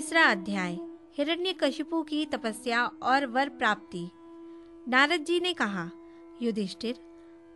[0.00, 4.10] तीसरा अध्याय हिरण्य हिरण्यकशिपु की तपस्या और वर प्राप्ति।
[4.88, 5.90] नारद जी ने कहा,
[6.42, 6.94] युधिष्ठिर,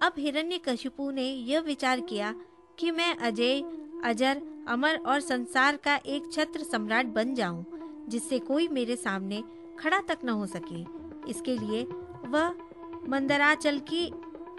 [0.02, 2.34] अब हिरण्य हिरण्यकशिपु ने यह विचार किया
[2.78, 3.64] कि मैं अजय,
[4.04, 7.64] अजर, अमर और संसार का एक छत्र सम्राट बन जाऊँ,
[8.08, 9.44] जिससे कोई मेरे सामने
[9.78, 10.82] खड़ा तक न हो सके।
[11.30, 11.82] इसके लिए
[12.26, 12.54] वह
[13.08, 14.04] मंदराचल की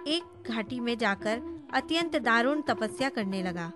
[0.08, 3.72] एक घाटी में जाकर अत्यंत दारुण तपस्या करने लगा।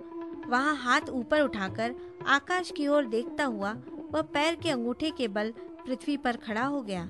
[0.47, 1.95] वहाँ हाथ ऊपर उठाकर
[2.27, 3.77] आकाश की ओर देखता हुआ
[4.11, 5.51] वह पैर के अंगूठे के बल
[5.85, 7.09] पृथ्वी पर खड़ा हो गया।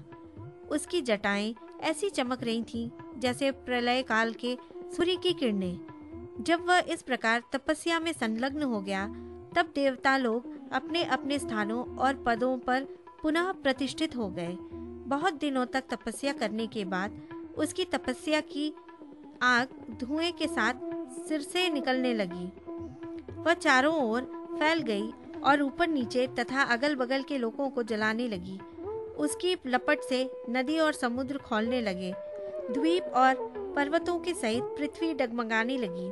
[0.72, 4.58] उसकी जटाएँ ऐसी चमक रही थीं जैसे प्रलय काल के
[4.98, 5.80] सूर्य की किरणें।
[6.42, 9.08] जब वह इस प्रकार तपस्या में संलग्न हो गया,
[9.56, 12.84] तब देवता लोग अपने अपने स्थानों और पदों पर
[13.22, 14.58] पुनः प्रतिष्ठित हो गए।
[15.08, 17.22] बहुत दिनों तक तपस्या करने के बाद
[17.58, 18.74] उसकी तपस्या की
[19.42, 20.74] आग धुएँ के साथ
[21.28, 22.52] सिर से निकलने लगी।
[23.42, 24.22] वह चारों ओर
[24.60, 25.14] फैल गई
[25.46, 28.60] और ऊपर नीचे तथा अगल बगल के लोगों को जलाने लगी।
[29.18, 32.14] उसकी लपट से नदी और समुद्र खोलने लगे।
[32.72, 33.36] द्वीप और
[33.76, 36.10] पर्वतों के सहित पृथ्वी डगमगाने लगी।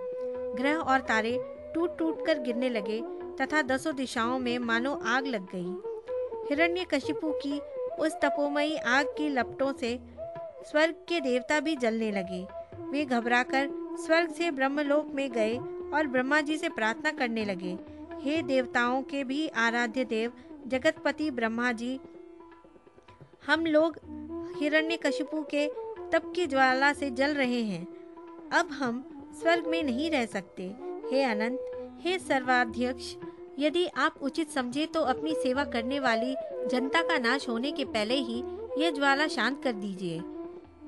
[0.58, 1.38] ग्रह और तारे
[1.73, 3.02] टूट टूट कर गिरने लगे
[3.42, 5.75] तथा दसों दिशाओं में मानो आग लग गई।
[6.50, 7.59] हिरण्य कशिपु की
[8.00, 10.00] उस तपोमयी आग की लपटों से
[10.64, 12.45] स्वर्ग के देवता भी जलने लगे।
[12.92, 13.70] वे घबराकर
[14.05, 15.58] स्वर्ग से ब्रह्मलोक में गए
[15.94, 17.78] और ब्रह्मा जी से प्रार्थना करने लगे।
[18.22, 20.34] हे देवताओं के भी आराध्य देव,
[20.68, 22.00] जगतपति ब्रह्मा जी,
[23.48, 25.68] हम लोग हिरण्य हिरण्यकशिपु के
[26.12, 27.88] तप की ज्वाला से जल रहे हैं।
[28.54, 30.64] अब हम स्वर्ग में नहीं रह सकते।
[31.12, 31.60] हे अनंत,
[32.02, 33.16] हे सर्वाध्यक्ष,
[33.60, 36.36] यदि आप उचित समझे तो अपनी सेवा करने वाली
[36.68, 38.44] जनता का नाश होने के पहले ही
[38.78, 40.20] यह ज्वाला शांत कर दीजिए।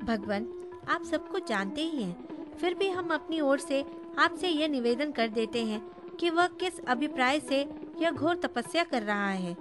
[0.04, 3.86] भगवान, आप सब कुछ जानते ही हैं, फिर भी हम अपनी ओर से
[4.20, 7.66] आपसे यह निवेदन कर देते हैं कि वह किस अभिप्राय से
[8.02, 9.56] यह घोर तपस्या कर रहा है।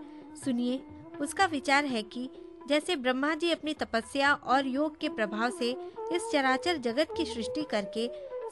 [0.44, 0.80] सुनिए,
[1.20, 2.28] उसका विचार है कि
[2.68, 5.70] जैसे ब्रह्मा जी अपनी तपस्या और योग के प्रभाव से
[6.12, 8.08] इस चराचर जगत की सृष्टि करके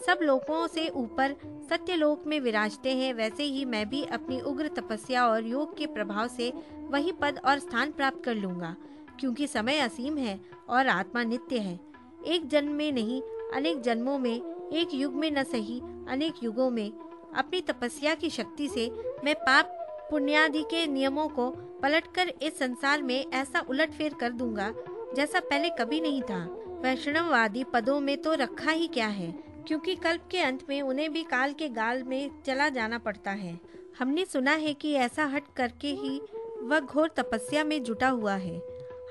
[0.07, 1.35] सब लोगों से ऊपर
[1.71, 6.29] सत्यलोक में विराजते हैं, वैसे ही मैं भी अपनी उग्र तपस्या और योग के प्रभाव
[6.29, 6.53] से
[6.91, 8.75] वही पद और स्थान प्राप्त कर लूँगा,
[9.21, 11.79] क्योंकि समय असीम है और आत्मा नित्य है।
[12.27, 13.21] एक जन्म में नहीं,
[13.55, 16.91] अनेक जन्मों में, एक युग में न सही, अनेक युगों में
[17.37, 18.91] अपनी तपस्या की शक्ति से
[19.25, 19.73] मैं पाप
[20.11, 21.51] पुण्यादि के नियमों को
[21.83, 24.73] पलटकर इस संसार में ऐसा उलटफेर कर दूँगा,
[25.17, 26.45] जैसा पहले कभी नहीं था।
[26.83, 29.33] वैष्णववादी पदों में तो रखा ही क्या है,
[29.67, 33.61] क्योंकि कल्प के अंत में उन्हें भी काल के गाल में चला जाना पड़ता है।
[33.99, 36.21] हमने सुना है कि ऐसा हट करके ही
[36.61, 38.57] वह घोर तपस्या में जुटा हुआ है।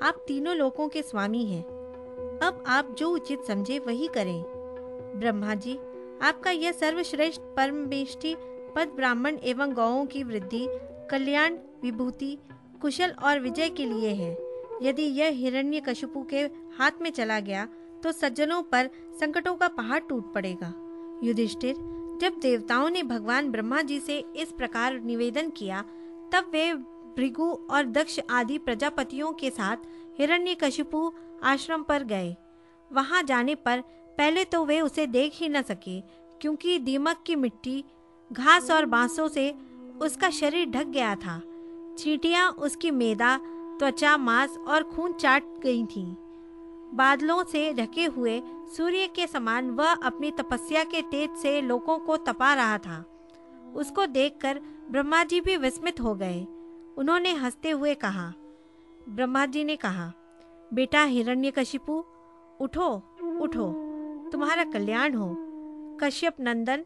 [0.04, 1.64] आप तीनों लोगों के स्वामी हैं।
[2.44, 4.44] अब आप जो उचित समझे वही करें।
[5.20, 5.78] ब्रह्मा जी
[6.26, 8.36] आपका यह सर्वश्रेष्ठ परमेष्टि
[8.76, 10.68] पद ब्राह्मण एवं गौओं की वृद्धि,
[11.12, 12.38] कल्याण, विभूति,
[12.82, 14.38] कुशल और विजय के लिए है।
[14.82, 16.40] यदि यह हिरण्य कशुपु के
[16.78, 17.68] हाथ में चला गया
[18.04, 20.74] तो सज्जनों पर संकटों का पहाड़ टूट पड़ेगा।
[21.24, 21.76] युधिष्ठिर,
[22.22, 25.82] जब देवताओं ने भगवान ब्रह्मा जी से इस प्रकार निवेदन किया,
[26.32, 26.74] तब वे
[27.18, 31.12] भृगु और दक्ष आदि प्रजापतियों के साथ हिरण्य हिरण्यकशिपु
[31.44, 32.36] आश्रम पर गए।
[32.94, 33.84] वहाँ जाने पर
[34.18, 36.02] पहले तो वे उसे देख ही न सके,
[36.42, 37.84] क्योंकि दीमक की मिट्टी,
[38.34, 39.56] घास और बांसों से
[40.02, 41.42] उसका शरीर ढक गया था।
[42.00, 43.38] चींटियाँ, उसकी मेदा,
[43.80, 46.16] त्वचा, मांस और खून चाट गई थीं।
[46.94, 48.42] बादलों से ढके हुए
[48.78, 53.06] सूर्य के समान वह अपनी तपस्या के तेज से लोगों को तपा रहा था।
[53.76, 54.60] उसको देखकर
[54.92, 56.48] ब्रह्मा जी भी विस्मित हो गए।
[56.98, 58.34] उन्होंने हँसते हुए कहा
[59.10, 60.14] ब्रह्मा जी ने कहा,
[60.74, 62.04] बेटा हिरण्यकशिपु,
[62.60, 63.04] उठो
[63.42, 63.85] उठो।
[64.36, 65.36] तुम्हारा कल्याण हो।
[66.02, 66.82] कश्यप नंदन,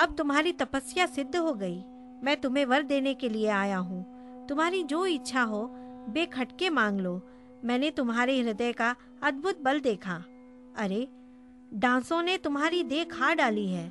[0.00, 1.82] अब तुम्हारी तपस्या सिद्ध हो गई।
[2.22, 4.06] मैं तुम्हें वर देने के लिए आया हूँ।
[4.46, 5.70] तुम्हारी जो इच्छा हो,
[6.08, 7.22] बेखटके मांग लो।
[7.64, 10.14] मैंने तुम्हारे हृदय का अद्भुत बल देखा।
[10.76, 11.08] अरे,
[11.74, 13.88] डांसों ने तुम्हारी देह खा डाली है।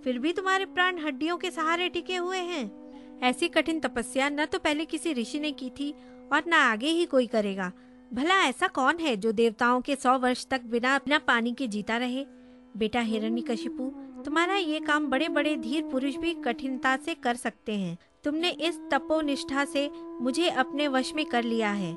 [0.00, 2.92] फिर भी तुम्हारे प्राण हड्डियों के सहारे टिके हुए हैं।
[3.22, 5.94] ऐसी कठिन तपस्या न तो पहले किसी ऋषि ने की थी,
[6.32, 7.72] और न आगे ही कोई करेगा।
[8.12, 11.96] भला ऐसा कौन है जो देवताओं के सौ वर्ष तक बिना बिना पानी के जीता
[11.96, 12.26] रहे?
[12.76, 13.84] बेटा हिरण्यकशिपु,
[14.24, 18.78] तुम्हारा ये काम बड़े बड़े धीर पुरुष भी कठिनता से कर सकते हैं। तुमने इस
[18.90, 19.90] तपोनिष्ठा से
[20.20, 21.96] मुझे अपने वश में कर लिया है।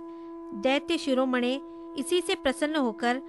[0.62, 1.60] दैत्य शिरोमणे,
[1.98, 3.22] इसी से प्रसन्न होकर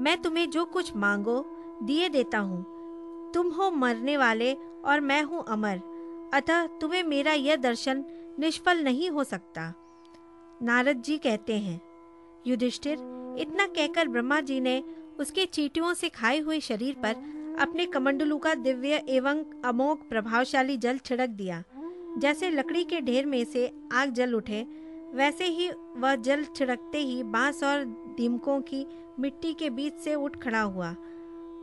[0.00, 1.44] मैं तुम्हें जो कुछ मांगो,
[1.82, 2.62] दिए देता हूँ।
[3.34, 4.52] तुम हो मरने वाले
[4.84, 5.80] और मैं हूँ अमर।
[6.34, 8.04] अतः तुम्हें मेरा यह दर्शन
[8.38, 9.72] निष्फल नहीं हो सकता।
[10.62, 11.80] नारद जी कहते हैं,
[12.46, 12.98] युधिष्ठिर,
[13.38, 14.82] इतना कहकर ब्रह्मा जी ने
[15.18, 17.14] उसके चीटियों से खाए हुए शरीर पर
[17.60, 21.62] अपने कमंडलू का दिव्य एवं अमोघ प्रभावशाली जल छिड़क दिया।
[22.18, 24.66] जैसे लकड़ी के ढेर में से आग जल उठे,
[25.14, 27.84] वैसे ही वह जल छिड़कते ही बाँस और
[28.16, 28.86] दीमकों की
[29.20, 30.96] मिट्टी के बीच से उठ खड़ा हुआ।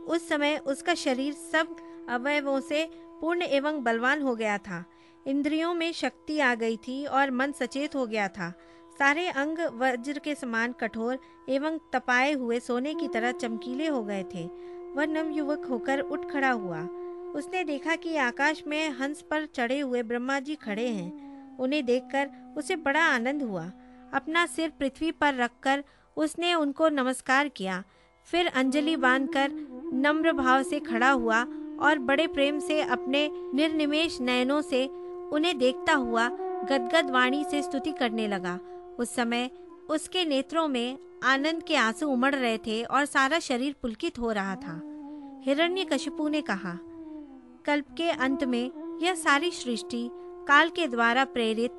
[0.08, 1.76] उस समय उसका शरीर सब
[2.08, 4.84] अवयवों से पूर्ण एवं बलवान हो गया था।
[5.26, 8.52] इंद्रियों में शक्ति आ गई थी और मन सचेत हो गया था।
[9.00, 11.18] सारे अंग वज्र के समान कठोर
[11.48, 14.44] एवं तपाए हुए सोने की तरह चमकीले हो गए थे।
[14.94, 16.80] वह नव युवक होकर उठ खड़ा हुआ।
[17.34, 22.30] उसने देखा कि आकाश में हंस पर चढ़े हुए ब्रह्मा जी खड़े हैं। उन्हें देखकर
[22.58, 23.64] उसे बड़ा आनंद हुआ।
[24.14, 25.84] अपना सिर पृथ्वी पर रखकर
[26.16, 27.82] उसने उनको नमस्कार किया।
[28.24, 29.50] फिर अंजलि बांधकर
[29.94, 31.42] नम्र भाव से खड़ा हुआ
[31.80, 34.86] और बड़े प्रेम से अपने निर्निमेश नयनों से
[35.32, 36.28] उन्हें देखता हुआ
[36.64, 38.58] गदगद वाणी से स्तुति करने लगा।
[39.00, 39.50] उस समय
[39.90, 44.56] उसके नेत्रों में आनंद के आँसू उमड़ रहे थे और सारा शरीर पुलकित हो रहा
[44.56, 44.80] था।
[45.44, 46.78] हिरण्य हिरण्यकशिपु ने कहा,
[47.64, 50.10] कल्प के अंत में यह सारी सृष्टि
[50.48, 51.70] काल के द्वारा प्रेरित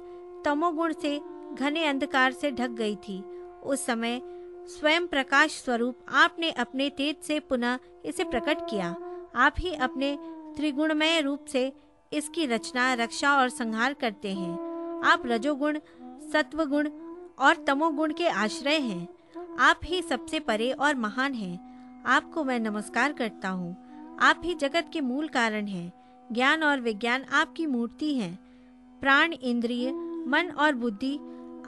[0.46, 1.22] तमोगुण से
[1.54, 3.24] घने अंधकार से ढक गई थी।
[3.64, 4.22] उस समय
[4.68, 8.96] स्वयं प्रकाश स्वरूप आपने अपने तेज से पुनः इसे प्रकट किया।
[9.36, 10.18] आप ही अपने
[10.58, 11.74] त्रिगुणमय रूप से
[12.14, 14.54] इसकी रचना, रक्षा और संहार करते हैं।
[15.06, 15.80] आप रजोगुण,
[16.34, 16.90] सत्वगुण
[17.42, 19.08] और तमोगुण के आश्रय हैं।
[19.60, 21.72] आप ही सबसे परे और महान हैं।
[22.06, 23.78] आपको मैं नमस्कार करता हूँ।
[24.22, 25.94] आप ही जगत के मूल कारण हैं।
[26.32, 28.40] ज्ञान और विज्ञान आपकी मूर्ति हैं।
[29.02, 29.92] प्राण, इंद्रिय,
[30.28, 31.20] मन और बुद्धि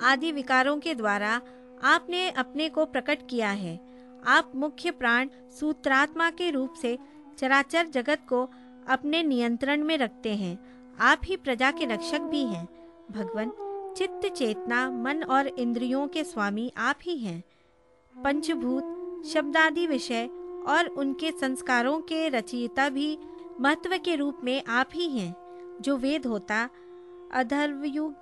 [0.04, 1.42] आदि विकारों के द्वारा
[1.84, 3.80] आपने अपने को प्रकट किया है।
[4.28, 5.30] आप मुख्य प्राण
[5.60, 7.00] सूत्रात्मा के रूप से
[7.38, 8.50] चराचर जगत को
[8.90, 10.60] अपने नियंत्रण में रखते हैं।
[11.00, 12.66] आप ही प्रजा के रक्षक भी हैं।
[13.12, 13.52] भगवान
[13.98, 17.44] चित्त चेतना, मन और इंद्रियों के स्वामी आप ही हैं।
[18.24, 18.84] पंचभूत,
[19.26, 20.30] शब्दादि विषय
[20.68, 23.18] और उनके संस्कारों के रचयिता भी
[23.62, 25.36] महत्व के रूप में आप ही हैं,
[25.82, 26.70] जो वेद होता,
[27.34, 28.14] अधर्वयुग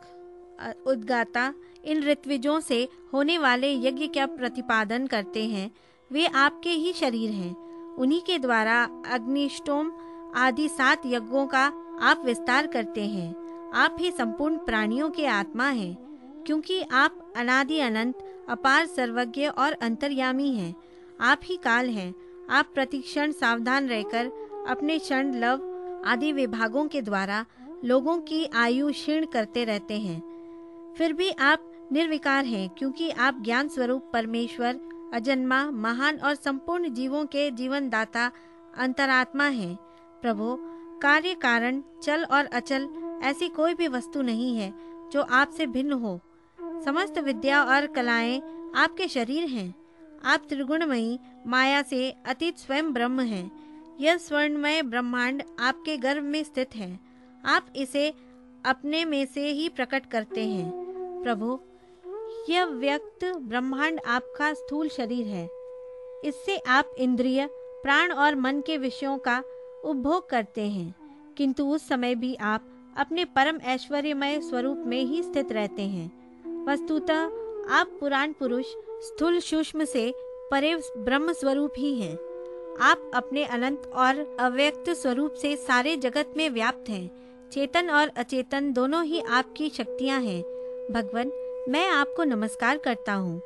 [0.88, 1.54] उद्गाता,
[1.86, 5.72] इन ऋत्विजों से होने वाले यज्ञ का प्रतिपादन करते हैं।
[6.12, 7.56] वे आपके ही शरीर हैं।
[7.96, 9.92] उन्हीं के द्वारा अग्निष्टोम
[10.36, 11.66] आदि सात यज्ञों का
[12.02, 13.41] आप विस्तार करते हैं।
[13.74, 15.98] आप ही संपूर्ण प्राणियों के आत्मा हैं,
[16.46, 20.76] क्योंकि आप अनादि अनंत, अपार सर्वज्ञ और अंतर्यामी हैं।
[21.22, 22.14] आप ही काल हैं।
[22.50, 24.26] आप प्रतिक्षण सावधान रहकर
[24.70, 25.68] अपने क्षण लव
[26.06, 27.46] आदि विभागों के द्वारा
[27.86, 30.20] लोगों की आयु क्षीण करते रहते हैं।
[30.98, 34.80] फिर भी आप निर्विकार हैं, क्योंकि आप ज्ञान स्वरूप परमेश्वर,
[35.14, 38.32] अजन्मा, महान और संपूर्ण जीवों के जीवन दाता
[38.78, 39.76] अंतरात्मा हैं।
[40.22, 40.58] प्रभु,
[41.02, 42.88] कार्य कारण, चल और अचल
[43.22, 44.74] ऐसी कोई भी वस्तु नहीं है
[45.10, 46.20] जो आपसे भिन्न हो।
[46.62, 48.42] समस्त विद्या और कलाएँ
[48.76, 49.76] आपके शरीर हैं।
[50.26, 53.52] आप त्रिगुणमयी, माया से अतीत स्वयं ब्रह्म हैं।
[54.00, 57.00] यह स्वर्णमय ब्रह्मांड आपके गर्भ में स्थित है।
[57.46, 58.14] आप इसे
[58.66, 60.72] अपने में से ही प्रकट करते हैं।
[61.24, 61.60] प्रभु,
[62.50, 65.46] यह व्यक्त ब्रह्मांड आपका स्थूल शरीर है।
[66.26, 67.50] इससे आप इंद्रिय,
[67.84, 69.44] प्राण और मन के विषयों का
[69.84, 70.96] उपभोग करते हैं।
[71.38, 76.12] किंतु उस समय भी आप अपने परम ऐश्वर्यमय स्वरूप में ही स्थित रहते हैं।
[76.66, 77.20] वस्तुतः,
[77.70, 80.14] आप पुराण पुरुष, स्थूल सूक्ष्म से
[80.52, 82.16] परे ब्रह्म स्वरूप ही हैं।
[82.82, 87.12] आप अपने अनंत और अव्यक्त स्वरूप से सारे जगत में व्याप्त हैं।
[87.50, 90.42] चेतन और अचेतन दोनों ही आपकी शक्तियाँ हैं।
[90.92, 91.32] भगवान,
[91.70, 93.42] मैं आपको नमस्कार करता हूँ।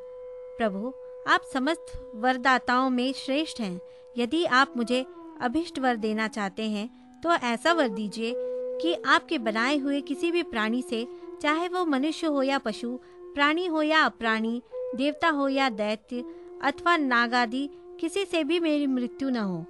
[0.58, 0.92] प्रभु,
[1.26, 3.80] आप समस्त वरदाताओं में श्रेष्ठ हैं।
[4.18, 5.06] यदि आप मुझे
[5.40, 6.88] अभिष्ट वर देना चाहते हैं
[7.22, 8.34] तो ऐसा वर दीजिए
[8.82, 11.08] कि आपके बनाए हुए किसी भी प्राणी से,
[11.42, 12.98] चाहे वो मनुष्य हो या पशु,
[13.34, 14.62] प्राणी हो या अप्राणी,
[14.94, 16.24] देवता हो या दैत्य,
[16.62, 19.66] अथवा नागादि, किसी से भी मेरी मृत्यु न हो।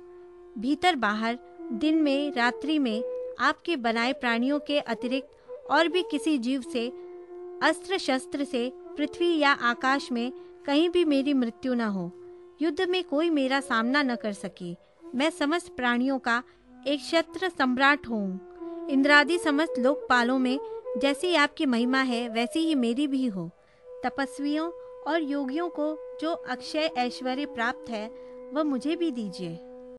[0.58, 1.38] भीतर बाहर,
[1.72, 3.04] दिन में, रात्रि में,
[3.38, 5.28] आपके बनाए प्राणियों के अतिरिक्त
[5.70, 6.88] और भी किसी जीव से
[7.62, 10.32] अस्त्र शस्त्र से, पृथ्वी या आकाश में
[10.66, 12.12] कहीं भी मेरी मृत्यु न हो।
[12.62, 14.76] युद्ध में कोई मेरा सामना न कर सके।
[15.14, 16.42] मैं समस्त प्राणियों का
[16.86, 18.55] एक क्षत्र सम्राट हूँ।
[18.90, 20.58] इंद्रादि समस्त लोकपालों में
[20.98, 23.50] जैसी आपकी महिमा है, वैसी ही मेरी भी हो।
[24.04, 24.70] तपस्वियों
[25.06, 28.10] और योगियों को जो अक्षय ऐश्वर्य प्राप्त है,
[28.52, 29.58] वह मुझे भी दीजिए।